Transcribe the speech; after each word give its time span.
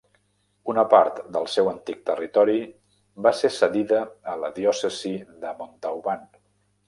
Una 0.71 0.83
part 0.93 1.19
del 1.35 1.43
seu 1.55 1.67
antic 1.71 1.99
territori 2.09 2.55
va 3.27 3.33
ser 3.41 3.51
cedida 3.57 4.01
a 4.33 4.37
la 4.45 4.49
diòcesi 4.57 5.13
de 5.45 5.53
Montauban. 5.61 6.27